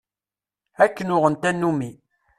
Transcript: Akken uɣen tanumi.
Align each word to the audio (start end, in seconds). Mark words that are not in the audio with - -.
Akken 0.83 1.13
uɣen 1.15 1.35
tanumi. 1.41 1.91